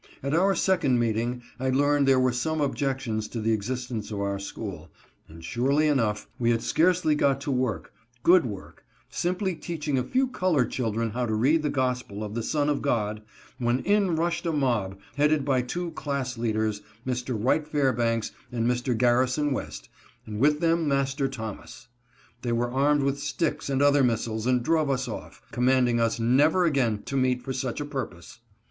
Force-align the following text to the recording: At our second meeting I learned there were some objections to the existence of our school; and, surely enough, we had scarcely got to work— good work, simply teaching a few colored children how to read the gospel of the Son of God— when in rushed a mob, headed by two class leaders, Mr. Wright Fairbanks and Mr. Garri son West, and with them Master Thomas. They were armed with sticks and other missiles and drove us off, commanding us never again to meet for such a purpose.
At 0.23 0.33
our 0.33 0.55
second 0.55 0.97
meeting 0.97 1.43
I 1.59 1.69
learned 1.69 2.07
there 2.07 2.19
were 2.19 2.31
some 2.31 2.59
objections 2.59 3.27
to 3.27 3.39
the 3.39 3.51
existence 3.51 4.09
of 4.09 4.19
our 4.19 4.39
school; 4.39 4.89
and, 5.29 5.45
surely 5.45 5.85
enough, 5.87 6.27
we 6.39 6.49
had 6.49 6.63
scarcely 6.63 7.13
got 7.13 7.39
to 7.41 7.51
work— 7.51 7.93
good 8.23 8.43
work, 8.47 8.83
simply 9.11 9.53
teaching 9.53 9.99
a 9.99 10.03
few 10.03 10.27
colored 10.27 10.71
children 10.71 11.11
how 11.11 11.27
to 11.27 11.35
read 11.35 11.61
the 11.61 11.69
gospel 11.69 12.23
of 12.23 12.33
the 12.33 12.41
Son 12.41 12.67
of 12.67 12.81
God— 12.81 13.21
when 13.59 13.77
in 13.81 14.15
rushed 14.15 14.47
a 14.47 14.51
mob, 14.51 14.97
headed 15.17 15.45
by 15.45 15.61
two 15.61 15.91
class 15.91 16.35
leaders, 16.35 16.81
Mr. 17.05 17.37
Wright 17.39 17.67
Fairbanks 17.67 18.31
and 18.51 18.65
Mr. 18.67 18.97
Garri 18.97 19.29
son 19.29 19.51
West, 19.51 19.87
and 20.25 20.39
with 20.39 20.61
them 20.61 20.87
Master 20.87 21.27
Thomas. 21.27 21.89
They 22.41 22.53
were 22.53 22.71
armed 22.71 23.03
with 23.03 23.19
sticks 23.19 23.69
and 23.69 23.83
other 23.83 24.03
missiles 24.03 24.47
and 24.47 24.63
drove 24.63 24.89
us 24.89 25.07
off, 25.07 25.43
commanding 25.51 25.99
us 25.99 26.19
never 26.19 26.65
again 26.65 27.03
to 27.03 27.15
meet 27.15 27.43
for 27.43 27.53
such 27.53 27.79
a 27.79 27.85
purpose. 27.85 28.39